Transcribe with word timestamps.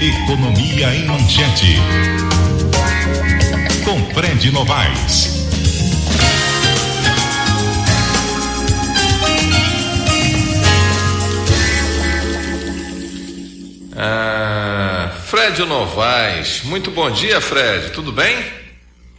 Economia 0.00 0.94
em 0.94 1.06
Manchete. 1.06 1.74
Com 3.84 4.14
Fred 4.14 4.52
Novaes. 4.52 5.48
Ah, 13.96 15.10
Fred 15.24 15.64
Novaes, 15.64 16.62
muito 16.62 16.92
bom 16.92 17.10
dia, 17.10 17.40
Fred. 17.40 17.90
Tudo 17.90 18.12
bem? 18.12 18.36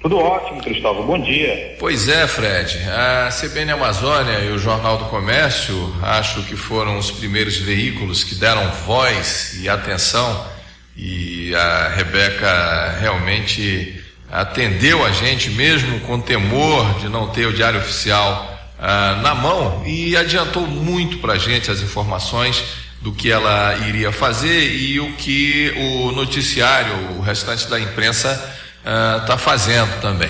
Tudo 0.02 0.18
ótimo, 0.18 0.64
Cristóvão. 0.64 1.06
Bom 1.06 1.20
dia. 1.20 1.76
Pois 1.78 2.08
é, 2.08 2.26
Fred. 2.26 2.80
A 2.90 3.28
CBN 3.30 3.74
Amazônia 3.74 4.40
e 4.46 4.52
o 4.54 4.58
Jornal 4.58 4.98
do 4.98 5.06
Comércio 5.06 5.94
acho 6.02 6.42
que 6.44 6.56
foram 6.56 6.98
os 6.98 7.12
primeiros 7.12 7.58
veículos 7.58 8.24
que 8.24 8.36
deram 8.36 8.66
voz 8.88 9.60
e 9.62 9.68
atenção 9.68 10.58
e 11.02 11.56
a 11.56 11.94
Rebeca 11.96 12.98
realmente 13.00 14.04
atendeu 14.30 15.04
a 15.06 15.12
gente 15.12 15.50
mesmo 15.50 16.02
com 16.02 16.20
temor 16.20 17.00
de 17.00 17.08
não 17.08 17.30
ter 17.30 17.46
o 17.46 17.54
diário 17.54 17.80
oficial 17.80 18.60
ah, 18.78 19.18
na 19.22 19.34
mão 19.34 19.82
e 19.86 20.18
adiantou 20.18 20.68
muito 20.68 21.20
para 21.20 21.34
a 21.34 21.38
gente 21.38 21.72
as 21.72 21.80
informações 21.80 22.62
do 23.02 23.14
que 23.14 23.32
ela 23.32 23.78
iria 23.88 24.12
fazer 24.12 24.76
e 24.76 25.00
o 25.00 25.14
que 25.14 25.74
o 25.78 26.12
noticiário, 26.12 26.94
o 27.18 27.22
restante 27.22 27.68
da 27.70 27.80
imprensa 27.80 28.32
está 29.22 29.36
ah, 29.36 29.38
fazendo 29.38 30.02
também. 30.02 30.30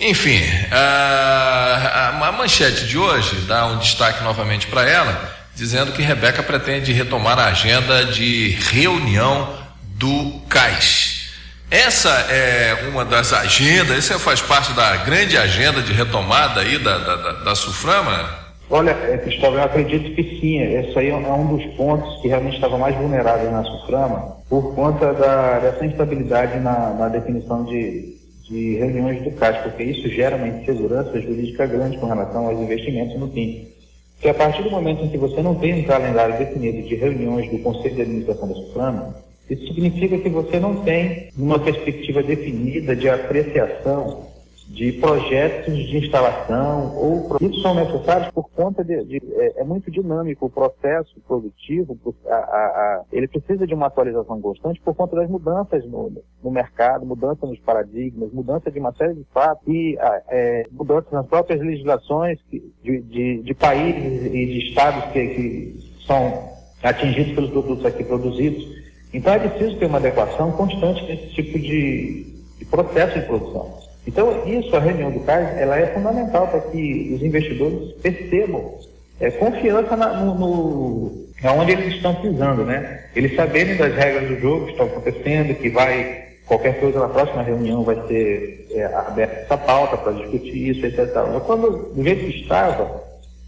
Enfim, 0.00 0.42
a, 0.70 2.12
a, 2.22 2.32
manchete 2.32 2.86
de 2.86 2.96
hoje 2.96 3.36
dá 3.46 3.66
um 3.66 3.78
destaque 3.78 4.24
novamente 4.24 4.66
para 4.66 4.88
ela, 4.88 5.36
dizendo 5.54 5.92
que 5.92 6.02
Rebeca 6.02 6.42
pretende 6.42 6.92
retomar 6.92 7.38
a 7.38 7.46
agenda 7.46 8.04
de 8.06 8.56
reunião 8.70 9.65
do 9.98 10.40
CAIS. 10.48 11.30
Essa 11.70 12.10
é 12.30 12.88
uma 12.90 13.04
das 13.04 13.32
agendas, 13.32 13.98
essa 13.98 14.18
faz 14.18 14.40
parte 14.40 14.72
da 14.72 14.96
grande 14.98 15.36
agenda 15.36 15.82
de 15.82 15.92
retomada 15.92 16.60
aí 16.60 16.78
da, 16.78 16.98
da, 16.98 17.16
da, 17.16 17.32
da 17.44 17.54
Suframa? 17.54 18.46
Olha, 18.70 18.94
Cristóvão, 19.18 19.58
eu 19.58 19.64
acredito 19.64 20.14
que 20.14 20.40
sim. 20.40 20.60
Esse 20.60 20.98
aí 20.98 21.10
é 21.10 21.14
um 21.14 21.56
dos 21.56 21.64
pontos 21.76 22.20
que 22.20 22.28
realmente 22.28 22.54
estava 22.54 22.78
mais 22.78 22.94
vulnerável 22.96 23.50
na 23.50 23.64
Suframa, 23.64 24.36
por 24.48 24.74
conta 24.74 25.12
da, 25.12 25.58
dessa 25.58 25.84
instabilidade 25.86 26.60
na, 26.60 26.90
na 26.90 27.08
definição 27.08 27.64
de, 27.64 28.16
de 28.48 28.76
reuniões 28.76 29.22
do 29.22 29.30
CAS, 29.32 29.56
porque 29.58 29.82
isso 29.82 30.08
gera 30.08 30.36
uma 30.36 30.48
insegurança 30.48 31.20
jurídica 31.20 31.66
grande 31.66 31.98
com 31.98 32.06
relação 32.06 32.46
aos 32.46 32.60
investimentos 32.60 33.18
no 33.18 33.28
PIN. 33.28 33.68
Porque 34.14 34.28
a 34.28 34.34
partir 34.34 34.62
do 34.62 34.70
momento 34.70 35.04
em 35.04 35.08
que 35.08 35.18
você 35.18 35.42
não 35.42 35.54
tem 35.56 35.80
um 35.80 35.84
calendário 35.84 36.38
definido 36.38 36.86
de 36.88 36.94
reuniões 36.94 37.50
do 37.50 37.58
Conselho 37.58 37.94
de 37.94 38.02
Administração 38.02 38.48
da 38.48 38.54
Suframa, 38.54 39.25
isso 39.48 39.66
significa 39.68 40.18
que 40.18 40.28
você 40.28 40.58
não 40.58 40.82
tem 40.82 41.30
uma 41.36 41.58
perspectiva 41.58 42.22
definida 42.22 42.96
de 42.96 43.08
apreciação 43.08 44.26
de 44.68 44.92
projetos 44.94 45.74
de 45.74 45.98
instalação 45.98 46.96
ou 46.96 47.36
isso 47.40 47.60
são 47.62 47.74
necessários 47.74 48.30
por 48.32 48.50
conta 48.50 48.82
de, 48.82 49.04
de 49.04 49.22
é, 49.36 49.60
é, 49.60 49.64
muito 49.64 49.90
dinâmico 49.90 50.46
o 50.46 50.50
processo 50.50 51.14
produtivo 51.26 51.96
a, 52.26 52.34
a, 52.34 52.36
a, 52.36 53.04
ele 53.12 53.28
precisa 53.28 53.64
de 53.64 53.74
uma 53.74 53.86
atualização 53.86 54.40
constante 54.40 54.80
por 54.80 54.94
conta 54.94 55.14
das 55.14 55.30
mudanças 55.30 55.84
no, 55.86 56.12
no 56.42 56.50
mercado 56.50 57.06
mudanças 57.06 57.48
nos 57.48 57.60
paradigmas 57.60 58.32
mudança 58.32 58.68
de 58.68 58.80
uma 58.80 58.92
série 58.94 59.14
de 59.14 59.24
fatos 59.32 59.66
e 59.68 59.96
é, 60.28 60.66
mudanças 60.72 61.12
nas 61.12 61.26
próprias 61.26 61.60
legislações 61.60 62.40
de, 62.50 63.00
de, 63.02 63.42
de 63.42 63.54
países 63.54 64.26
e 64.26 64.46
de 64.46 64.68
estados 64.68 65.04
que, 65.12 65.28
que 65.28 66.04
são 66.04 66.50
atingidos 66.82 67.34
pelos 67.34 67.50
produtos 67.50 67.86
aqui 67.86 68.02
produzidos 68.02 68.85
então 69.16 69.32
é 69.32 69.38
preciso 69.38 69.76
ter 69.76 69.86
uma 69.86 69.98
adequação 69.98 70.52
constante 70.52 71.04
nesse 71.04 71.34
tipo 71.34 71.58
de, 71.58 72.26
de 72.58 72.64
processo 72.64 73.18
de 73.18 73.26
produção 73.26 73.86
então, 74.06 74.46
isso, 74.46 74.74
a 74.76 74.78
reunião 74.78 75.10
do 75.10 75.20
CAIS, 75.20 75.58
ela 75.58 75.78
é 75.78 75.86
fundamental 75.88 76.46
para 76.46 76.60
que 76.60 77.12
os 77.14 77.22
investidores 77.22 77.92
percebam 78.00 78.74
é, 79.20 79.30
confiança 79.32 79.96
na, 79.96 80.20
no, 80.20 80.34
no 80.34 81.26
onde 81.44 81.72
eles 81.72 81.94
estão 81.96 82.14
pisando, 82.14 82.64
né? 82.64 83.04
Eles 83.16 83.34
saberem 83.34 83.76
das 83.76 83.94
regras 83.94 84.28
do 84.28 84.40
jogo 84.40 84.66
que 84.66 84.72
estão 84.72 84.86
acontecendo, 84.86 85.54
que 85.54 85.68
vai, 85.70 86.24
qualquer 86.46 86.78
coisa 86.78 87.00
na 87.00 87.08
próxima 87.08 87.42
reunião 87.42 87.82
vai 87.82 87.96
ser 88.06 88.68
é, 88.70 88.84
aberta 88.84 89.40
essa 89.40 89.58
pauta 89.58 89.96
para 89.96 90.12
discutir 90.12 90.68
isso, 90.68 90.86
etc. 90.86 91.12
Mas 91.32 91.42
quando, 91.42 91.92
do 91.92 92.02
jeito 92.02 92.26
estava, 92.30 93.02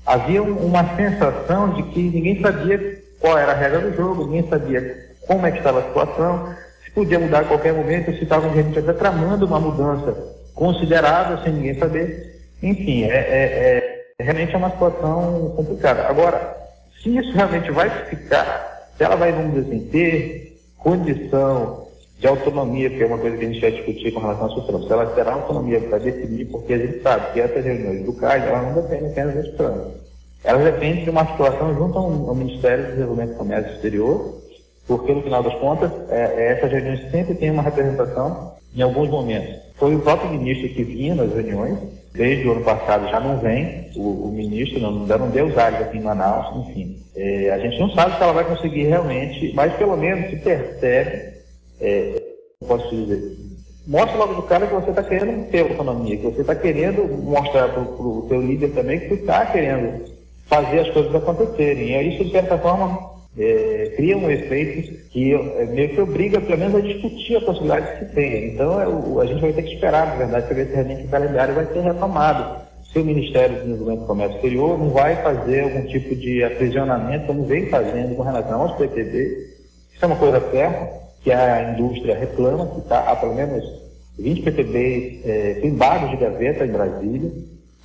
havia 0.05 0.43
uma 0.43 0.97
sensação 0.97 1.75
de 1.75 1.83
que 1.85 2.01
ninguém 2.01 2.41
sabia 2.41 3.01
qual 3.21 3.39
era 3.39 3.53
a 3.53 3.57
regra 3.57 3.81
do 3.81 3.97
jogo, 3.97 4.25
ninguém 4.27 4.49
sabia 4.49 5.09
como 5.29 5.47
é 5.47 5.53
que 5.53 5.59
estava 5.59 5.81
a 5.81 5.85
situação, 5.85 6.55
se 6.83 6.91
podia 6.91 7.19
mudar 7.19 7.41
a 7.41 7.45
qualquer 7.45 7.75
momento, 7.75 8.11
se 8.13 8.23
estavam, 8.23 8.51
de 8.51 8.57
repente, 8.57 8.79
até 8.79 8.95
tramando 8.95 9.45
uma 9.47 9.61
mudança 9.61 10.17
considerável, 10.55 11.39
sem 11.45 11.53
ninguém 11.53 11.79
saber. 11.79 12.41
Enfim, 12.63 13.05
é, 13.05 13.15
é, 13.15 14.15
é, 14.19 14.25
realmente 14.25 14.55
é 14.55 14.59
uma 14.59 14.71
situação 14.71 15.53
complicada. 15.55 16.09
Agora, 16.09 16.57
se 17.03 17.15
isso 17.17 17.31
realmente 17.33 17.71
vai 17.71 17.91
ficar, 18.07 18.89
se 18.97 19.05
ela 19.05 19.17
vai, 19.17 19.31
vamos 19.31 19.53
dizer 19.53 19.69
assim, 19.69 19.87
ter 19.89 20.59
condição 20.79 21.87
de 22.19 22.27
autonomia, 22.27 22.89
que 22.89 23.03
é 23.03 23.07
uma 23.07 23.19
coisa 23.19 23.37
que 23.37 23.45
a 23.45 23.49
gente 23.49 23.61
vai 23.61 23.71
discutir 23.71 24.11
com 24.13 24.21
relação 24.21 24.47
à 24.47 24.51
Supremo, 24.51 24.85
se 24.85 24.93
ela 24.93 25.07
terá 25.07 25.35
autonomia 25.35 25.81
para 25.81 25.99
definir, 25.99 26.47
porque 26.47 26.73
a 26.73 26.79
gente 26.79 27.03
sabe 27.03 27.33
que 27.33 27.41
essas 27.41 27.65
reuniões 27.65 28.05
do 28.05 28.15
CAIS, 28.15 28.45
elas 28.45 28.63
não 28.63 28.83
dependem 28.83 29.11
apenas 29.11 29.35
da 29.35 29.43
Supremo. 29.43 29.95
Elas 30.43 30.65
dependem 30.65 31.05
de 31.05 31.11
uma 31.11 31.27
situação 31.27 31.75
junto 31.75 31.99
ao, 31.99 32.29
ao 32.29 32.35
Ministério 32.35 32.85
do 32.85 32.91
Desenvolvimento 32.93 33.33
e 33.33 33.37
Comércio 33.37 33.75
Exterior, 33.75 34.39
porque 34.89 35.13
no 35.13 35.23
final 35.23 35.43
das 35.43 35.55
contas, 35.61 35.93
é, 36.11 36.35
é, 36.37 36.53
essas 36.53 36.73
reuniões 36.73 37.09
sempre 37.13 37.37
têm 37.37 37.53
uma 37.53 37.63
representação 37.63 38.55
em 38.75 38.83
alguns 38.83 39.09
momentos 39.09 39.69
foi 39.79 39.95
o 39.95 40.01
próprio 40.01 40.31
ministro 40.31 40.69
que 40.71 40.83
vinha 40.83 41.15
nas 41.15 41.33
reuniões, 41.33 41.79
desde 42.13 42.49
o 42.49 42.53
ano 42.53 42.65
passado 42.65 43.09
já 43.09 43.21
não 43.21 43.39
vem, 43.39 43.89
o, 43.97 44.27
o 44.27 44.33
ministro 44.33 44.81
não, 44.81 44.91
não 44.91 45.31
deu 45.31 45.47
os 45.47 45.57
áreas 45.57 45.83
aqui 45.83 45.99
em 45.99 46.03
Manaus, 46.03 46.69
enfim. 46.69 46.97
É, 47.15 47.51
a 47.51 47.59
gente 47.59 47.79
não 47.79 47.91
sabe 47.91 48.17
se 48.17 48.23
ela 48.23 48.33
vai 48.33 48.45
conseguir 48.45 48.85
realmente, 48.85 49.53
mas 49.55 49.73
pelo 49.75 49.97
menos 49.97 50.31
se 50.31 50.37
percebe, 50.37 51.33
é, 51.81 52.23
posso 52.67 52.89
dizer, 52.91 53.37
mostra 53.87 54.17
logo 54.19 54.35
do 54.35 54.43
cara 54.43 54.67
que 54.67 54.75
você 54.75 54.91
está 54.91 55.03
querendo 55.03 55.49
ter 55.49 55.61
autonomia, 55.61 56.17
que 56.17 56.25
você 56.25 56.41
está 56.41 56.57
querendo 56.57 57.07
mostrar 57.23 57.69
para 57.69 57.83
o 57.83 58.27
teu 58.29 58.43
líder 58.43 58.71
também 58.71 58.99
que 58.99 59.09
você 59.09 59.15
está 59.15 59.47
querendo 59.47 60.05
fazer 60.47 60.81
as 60.81 60.91
coisas 60.91 61.15
acontecerem. 61.15 61.91
E 61.91 61.95
é 61.95 62.03
isso, 62.03 62.25
de 62.25 62.33
certa 62.33 62.59
forma, 62.59 63.11
é, 63.39 63.93
cria 63.97 64.17
um 64.17 64.31
efeito 64.31 65.09
que 65.11 65.33
é, 65.33 65.67
meio 65.67 65.91
que 65.91 66.01
obriga, 66.01 66.41
pelo 66.41 66.59
menos, 66.59 66.75
a 66.75 66.81
discutir 66.81 67.37
a 67.37 67.41
possibilidade 67.41 67.93
que 67.93 68.07
se 68.07 68.15
tenha. 68.15 68.47
Então, 68.53 68.81
é, 68.81 68.89
o, 68.89 69.21
a 69.21 69.27
gente 69.27 69.41
vai 69.41 69.53
ter 69.53 69.63
que 69.63 69.75
esperar, 69.75 70.07
na 70.09 70.15
verdade, 70.17 70.47
para 70.47 70.57
ver 70.57 70.67
se 70.67 70.75
realmente 70.75 71.05
o 71.05 71.09
calendário 71.09 71.55
vai 71.55 71.67
ser 71.67 71.81
retomado. 71.81 72.69
Se 72.93 72.99
o 72.99 73.05
Ministério 73.05 73.57
do 73.57 73.63
Desenvolvimento 73.63 74.03
e 74.03 74.07
Comércio 74.07 74.37
Exterior 74.37 74.79
não 74.79 74.91
vai 74.91 75.17
fazer 75.23 75.61
algum 75.61 75.83
tipo 75.87 76.17
de 76.17 76.43
aprisionamento, 76.43 77.27
como 77.27 77.45
vem 77.45 77.67
fazendo 77.67 78.17
com 78.17 78.23
relação 78.23 78.63
aos 78.63 78.73
PPB, 78.77 79.59
isso 79.95 80.05
é 80.05 80.07
uma 80.07 80.17
coisa 80.17 80.41
certa, 80.51 80.89
que 81.23 81.31
a 81.31 81.73
indústria 81.73 82.19
reclama, 82.19 82.67
que 82.69 82.81
está 82.81 83.01
há 83.01 83.17
pelo 83.17 83.35
menos 83.35 83.65
20 84.19 84.43
PPBs 84.43 85.27
é, 85.27 85.61
de 85.61 86.17
gaveta 86.17 86.65
em 86.65 86.73
Brasília, 86.73 87.31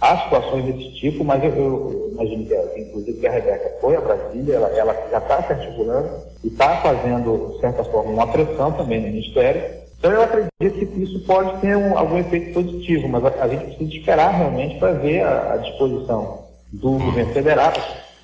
Há 0.04 0.18
situações 0.26 0.66
desse 0.66 0.92
tipo, 0.96 1.24
mas 1.24 1.42
eu, 1.42 1.50
eu 1.50 2.10
imagino 2.12 2.46
que, 2.46 2.82
inclusive, 2.82 3.22
que 3.22 3.26
a 3.26 3.32
Rebeca 3.32 3.78
foi 3.80 3.96
a 3.96 4.02
Brasília, 4.02 4.56
ela, 4.56 4.68
ela 4.68 4.94
já 5.10 5.18
está 5.18 5.42
se 5.44 5.54
articulando 5.54 6.10
e 6.44 6.50
está 6.50 6.76
fazendo, 6.82 7.54
de 7.54 7.62
certa 7.62 7.86
forma, 7.86 8.12
uma 8.12 8.28
pressão 8.28 8.74
também 8.74 9.00
no 9.00 9.08
Ministério. 9.08 9.64
Então, 9.98 10.12
eu 10.12 10.24
acredito 10.24 10.52
que 10.60 11.04
isso 11.04 11.22
pode 11.22 11.62
ter 11.62 11.78
um, 11.78 11.98
algum 11.98 12.18
efeito 12.18 12.54
positivo, 12.54 13.08
mas 13.08 13.24
a, 13.24 13.46
a 13.46 13.48
gente 13.48 13.64
precisa 13.64 13.98
esperar 13.98 14.34
realmente 14.36 14.78
para 14.78 14.92
ver 14.92 15.22
a, 15.22 15.54
a 15.54 15.58
disposição 15.60 16.48
do 16.74 16.98
governo 16.98 17.34
federal 17.34 17.72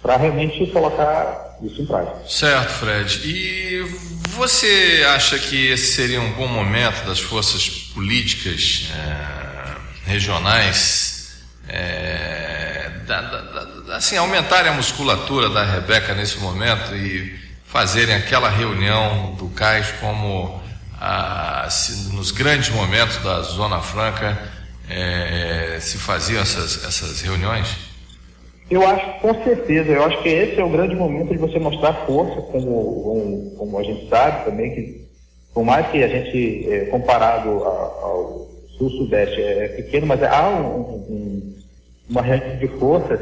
para 0.02 0.18
realmente 0.18 0.68
colocar 0.72 1.58
isso 1.64 1.82
em 1.82 1.86
prática. 1.86 2.28
Certo, 2.28 2.72
Fred. 2.72 3.22
E 3.24 3.84
você 4.36 5.06
acha 5.16 5.40
que 5.40 5.72
esse 5.72 5.94
seria 5.94 6.20
um 6.20 6.34
bom 6.34 6.48
momento 6.48 7.06
das 7.06 7.22
forças 7.22 7.70
políticas 7.94 8.90
é, 8.94 10.12
regionais 10.12 11.09
é, 11.70 12.90
da, 13.06 13.22
da, 13.22 13.96
assim, 13.96 14.18
aumentarem 14.18 14.72
a 14.72 14.76
musculatura 14.76 15.50
da 15.50 15.64
Rebeca 15.64 16.14
nesse 16.14 16.40
momento 16.40 16.96
e 16.96 17.38
fazerem 17.66 18.16
aquela 18.16 18.50
reunião 18.50 19.36
do 19.36 19.48
CAIS 19.50 19.92
como 20.00 20.60
assim, 21.00 22.16
nos 22.16 22.32
grandes 22.32 22.70
momentos 22.70 23.18
da 23.24 23.42
Zona 23.42 23.80
Franca 23.80 24.38
é, 24.90 25.78
se 25.80 25.98
faziam 25.98 26.42
essas, 26.42 26.84
essas 26.84 27.22
reuniões? 27.22 27.90
Eu 28.70 28.86
acho, 28.88 29.20
com 29.20 29.34
certeza, 29.44 29.92
eu 29.92 30.04
acho 30.04 30.22
que 30.22 30.30
esse 30.30 30.60
é 30.60 30.64
o 30.64 30.70
grande 30.70 30.96
momento 30.96 31.30
de 31.30 31.38
você 31.38 31.58
mostrar 31.58 31.94
força, 32.06 32.40
como, 32.42 33.56
como, 33.58 33.80
a 33.80 33.84
gente 33.84 34.08
sabe 34.10 34.46
também, 34.46 34.76
que 34.76 35.10
por 35.54 35.64
mais 35.64 35.88
que 35.88 36.04
a 36.04 36.08
gente, 36.08 36.72
é, 36.72 36.86
comparado 36.86 37.50
ao 37.50 38.48
sul-sudeste, 38.78 39.42
é 39.42 39.70
pequeno, 39.70 40.06
mas 40.06 40.22
há 40.22 40.50
um, 40.50 40.82
um 41.10 41.39
uma 42.10 42.22
rede 42.22 42.58
de 42.58 42.68
forças 42.80 43.20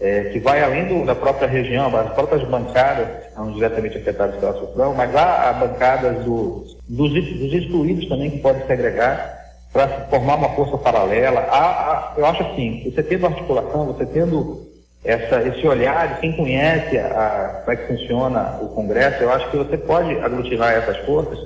é, 0.00 0.24
que 0.24 0.38
vai 0.38 0.62
além 0.62 0.86
do, 0.86 1.04
da 1.04 1.14
própria 1.14 1.48
região, 1.48 1.94
as 1.96 2.12
próprias 2.12 2.46
bancadas 2.48 3.08
são 3.34 3.52
diretamente 3.52 3.98
afetadas 3.98 4.36
pela 4.36 4.54
sufrão, 4.54 4.94
mas 4.94 5.14
há, 5.14 5.48
há 5.48 5.52
bancadas 5.52 6.24
do, 6.24 6.64
dos, 6.88 7.12
dos 7.12 7.52
excluídos 7.52 8.08
também 8.08 8.30
que 8.30 8.38
podem 8.38 8.66
segregar 8.66 9.36
para 9.72 9.88
formar 10.08 10.36
uma 10.36 10.48
força 10.50 10.78
paralela. 10.78 11.40
Há, 11.40 11.60
há, 11.60 12.14
eu 12.16 12.26
acho 12.26 12.42
assim, 12.42 12.90
você 12.90 13.02
tendo 13.02 13.26
articulação, 13.26 13.86
você 13.86 14.06
tendo 14.06 14.66
essa, 15.04 15.42
esse 15.42 15.66
olhar 15.66 16.14
de 16.14 16.20
quem 16.20 16.36
conhece 16.36 16.98
a, 16.98 17.62
como 17.64 17.72
é 17.72 17.76
que 17.76 17.86
funciona 17.86 18.58
o 18.60 18.68
Congresso, 18.68 19.22
eu 19.22 19.32
acho 19.32 19.50
que 19.50 19.56
você 19.56 19.76
pode 19.76 20.16
aglutinar 20.20 20.72
essas 20.72 20.96
forças 20.98 21.38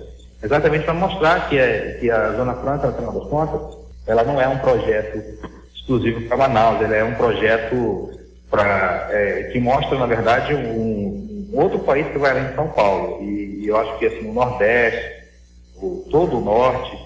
exatamente 0.42 0.84
para 0.84 0.94
mostrar 0.94 1.48
que, 1.48 1.58
é, 1.58 1.96
que 2.00 2.10
a 2.10 2.32
Zona 2.32 2.54
Franca, 2.54 2.88
no 2.88 2.94
final 2.94 3.12
das 3.12 3.28
contas, 3.28 3.78
ela 4.06 4.24
não 4.24 4.40
é 4.40 4.48
um 4.48 4.58
projeto 4.58 5.22
exclusivo 5.82 6.22
para 6.22 6.36
Manaus, 6.36 6.80
ela 6.80 6.96
é 6.96 7.04
um 7.04 7.14
projeto 7.14 8.10
pra, 8.50 9.08
é, 9.10 9.50
que 9.52 9.58
mostra, 9.58 9.98
na 9.98 10.06
verdade, 10.06 10.54
um, 10.54 11.48
um, 11.52 11.58
outro 11.60 11.80
país 11.80 12.06
que 12.08 12.18
vai 12.18 12.30
além 12.30 12.46
de 12.46 12.54
São 12.54 12.68
Paulo. 12.68 13.22
E, 13.22 13.62
e 13.62 13.66
eu 13.66 13.76
acho 13.76 13.98
que 13.98 14.06
assim, 14.06 14.28
o 14.28 14.32
Nordeste, 14.32 15.22
o, 15.76 16.06
todo 16.10 16.38
o 16.38 16.44
Norte, 16.44 16.96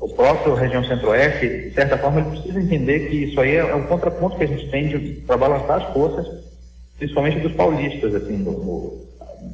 o 0.00 0.08
próprio 0.10 0.54
região 0.54 0.84
Centro-Oeste, 0.84 1.48
de 1.48 1.74
certa 1.74 1.98
forma, 1.98 2.20
ele 2.20 2.30
precisa 2.30 2.60
entender 2.60 3.08
que 3.08 3.24
isso 3.24 3.40
aí 3.40 3.56
é 3.56 3.74
um 3.74 3.86
contraponto 3.86 4.36
que 4.36 4.44
a 4.44 4.48
gente 4.48 4.68
tem 4.70 5.14
para 5.26 5.36
balançar 5.36 5.82
as 5.82 5.92
forças, 5.92 6.26
principalmente 6.98 7.40
dos 7.40 7.52
paulistas, 7.52 8.14
assim, 8.14 8.36
no, 8.36 8.52
no, 8.52 9.06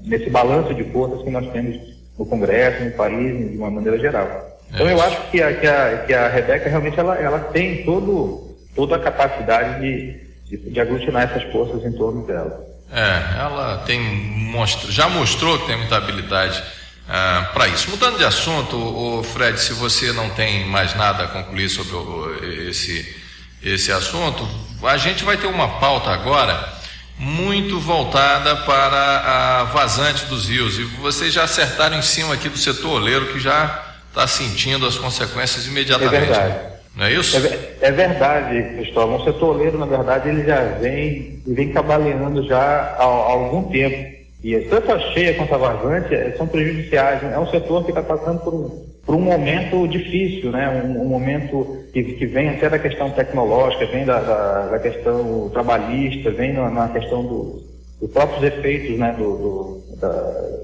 nesse 0.04 0.28
balanço 0.28 0.74
de 0.74 0.84
forças 0.84 1.22
que 1.22 1.30
nós 1.30 1.50
temos 1.52 1.78
no 2.18 2.26
Congresso, 2.26 2.84
no 2.84 2.90
país, 2.92 3.50
de 3.50 3.56
uma 3.56 3.70
maneira 3.70 3.98
geral. 3.98 4.54
Então 4.72 4.88
eu 4.90 5.00
acho 5.00 5.30
que 5.30 5.40
a, 5.40 5.54
que 5.54 5.66
a, 5.66 5.98
que 5.98 6.14
a 6.14 6.28
Rebeca 6.28 6.68
realmente 6.68 6.98
ela, 6.98 7.16
ela 7.16 7.38
tem 7.38 7.84
todo, 7.84 8.43
toda 8.74 8.96
a 8.96 8.98
capacidade 8.98 9.80
de, 9.80 10.20
de, 10.48 10.70
de 10.70 10.80
aglutinar 10.80 11.24
essas 11.24 11.50
forças 11.52 11.84
em 11.84 11.92
torno 11.92 12.26
dela. 12.26 12.64
É, 12.92 13.40
ela 13.40 13.78
tem 13.86 14.00
mostra, 14.00 14.90
já 14.90 15.08
mostrou 15.08 15.58
que 15.58 15.66
tem 15.66 15.76
muita 15.76 15.96
habilidade 15.96 16.62
ah, 17.08 17.50
para 17.52 17.68
isso. 17.68 17.90
Mudando 17.90 18.18
de 18.18 18.24
assunto, 18.24 18.76
o 18.76 19.22
Fred, 19.22 19.58
se 19.58 19.72
você 19.72 20.12
não 20.12 20.30
tem 20.30 20.66
mais 20.66 20.94
nada 20.94 21.24
a 21.24 21.28
concluir 21.28 21.68
sobre 21.68 21.94
o, 21.94 22.68
esse, 22.68 23.16
esse 23.62 23.90
assunto, 23.90 24.48
a 24.82 24.96
gente 24.96 25.24
vai 25.24 25.36
ter 25.36 25.46
uma 25.46 25.80
pauta 25.80 26.10
agora 26.10 26.72
muito 27.18 27.78
voltada 27.78 28.56
para 28.56 29.60
a 29.60 29.64
vazante 29.64 30.24
dos 30.26 30.48
rios. 30.48 30.78
E 30.78 30.84
vocês 30.84 31.32
já 31.32 31.44
acertaram 31.44 31.98
em 31.98 32.02
cima 32.02 32.34
aqui 32.34 32.48
do 32.48 32.58
setor 32.58 33.00
oleiro 33.00 33.32
que 33.32 33.38
já 33.38 33.82
está 34.08 34.26
sentindo 34.26 34.86
as 34.86 34.96
consequências 34.96 35.66
imediatamente. 35.66 36.16
É 36.16 36.20
verdade. 36.20 36.73
Não 36.96 37.06
é 37.06 37.12
isso? 37.12 37.36
É, 37.36 37.88
é 37.88 37.90
verdade, 37.90 38.76
Cristóvão. 38.76 39.16
O 39.16 39.24
setor 39.24 39.56
oleiro, 39.56 39.78
na 39.78 39.86
verdade, 39.86 40.28
ele 40.28 40.44
já 40.44 40.62
vem, 40.78 41.42
vem 41.46 41.72
cabaleando 41.72 42.44
já 42.46 42.60
há, 42.60 43.02
há 43.02 43.04
algum 43.04 43.64
tempo. 43.64 44.14
E 44.44 44.58
tanto 44.68 44.92
a 44.92 44.98
cheia 45.12 45.34
quanto 45.34 45.54
a 45.54 45.58
vazante 45.58 46.14
eh, 46.14 46.34
são 46.36 46.46
prejudiciais. 46.46 47.22
É 47.22 47.38
um 47.38 47.46
setor 47.46 47.82
que 47.82 47.90
está 47.90 48.02
passando 48.02 48.40
por 48.40 48.54
um, 48.54 48.84
por 49.04 49.14
um 49.14 49.20
momento 49.20 49.88
difícil, 49.88 50.50
né? 50.50 50.82
um, 50.84 51.00
um 51.00 51.06
momento 51.06 51.84
que, 51.92 52.02
que, 52.02 52.26
vem 52.26 52.50
até 52.50 52.68
da 52.68 52.78
questão 52.78 53.10
tecnológica, 53.10 53.86
vem 53.86 54.04
da, 54.04 54.20
da, 54.20 54.66
da 54.66 54.78
questão 54.78 55.48
trabalhista, 55.50 56.30
vem 56.30 56.52
na, 56.52 56.68
na 56.68 56.88
questão 56.90 57.22
do, 57.22 57.62
dos 58.00 58.10
próprios 58.12 58.42
efeitos 58.44 58.98
né? 58.98 59.14
do, 59.18 59.24
do, 59.24 59.96
da, 59.98 60.10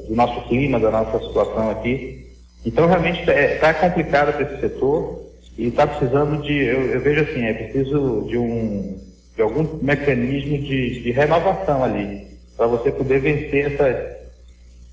do 0.06 0.14
nosso 0.14 0.46
clima, 0.48 0.78
da 0.78 0.90
nossa 0.90 1.18
situação 1.26 1.70
aqui. 1.70 2.28
Então, 2.64 2.86
realmente, 2.86 3.20
está 3.20 3.32
é, 3.32 3.56
tá 3.56 3.72
complicado 3.72 4.34
para 4.34 4.42
esse 4.42 4.60
setor 4.60 5.19
e 5.60 5.68
está 5.68 5.86
precisando 5.86 6.40
de, 6.42 6.54
eu, 6.54 6.80
eu, 6.86 7.00
vejo 7.02 7.20
assim, 7.20 7.44
é 7.44 7.52
preciso 7.52 8.26
de, 8.26 8.38
um, 8.38 8.98
de 9.36 9.42
algum 9.42 9.78
mecanismo 9.84 10.56
de, 10.56 11.02
de 11.02 11.10
renovação 11.10 11.84
ali 11.84 12.26
para 12.56 12.66
você 12.66 12.90
poder 12.90 13.20
vencer 13.20 13.74
essa, 13.74 14.18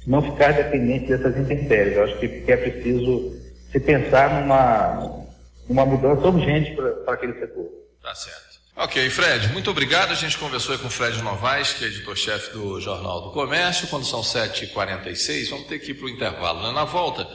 não 0.05 0.21
ficar 0.21 0.51
dependente 0.51 1.07
dessas 1.07 1.37
intempéries. 1.37 1.95
Eu 1.95 2.03
acho 2.03 2.19
que, 2.19 2.27
que 2.27 2.51
é 2.51 2.57
preciso 2.57 3.33
se 3.71 3.79
pensar 3.79 4.41
numa, 4.41 5.23
numa 5.69 5.85
mudança 5.85 6.27
urgente 6.27 6.75
para 6.75 7.13
aquele 7.13 7.39
setor. 7.39 7.69
Tá 8.03 8.13
certo. 8.13 8.57
Ok, 8.75 9.09
Fred, 9.09 9.47
muito 9.53 9.71
obrigado. 9.71 10.11
A 10.11 10.15
gente 10.15 10.37
conversou 10.37 10.77
com 10.79 10.87
o 10.87 10.91
Fred 10.91 11.21
Novaes, 11.21 11.71
que 11.71 11.85
é 11.85 11.87
editor-chefe 11.87 12.51
do 12.51 12.81
Jornal 12.81 13.21
do 13.21 13.31
Comércio. 13.31 13.87
Quando 13.87 14.05
são 14.05 14.19
7h46, 14.19 15.49
vamos 15.49 15.67
ter 15.67 15.79
que 15.79 15.91
ir 15.91 15.93
para 15.93 16.07
o 16.07 16.09
intervalo. 16.09 16.61
Né? 16.61 16.73
Na 16.73 16.83
volta, 16.83 17.25